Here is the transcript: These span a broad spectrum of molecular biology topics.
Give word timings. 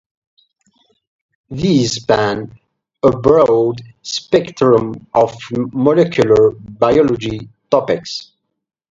These 1.51 2.01
span 2.01 2.59
a 3.03 3.11
broad 3.15 3.81
spectrum 4.01 5.05
of 5.13 5.35
molecular 5.51 6.53
biology 6.59 7.47
topics. 7.69 8.31